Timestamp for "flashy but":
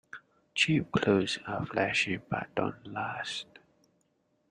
1.63-2.47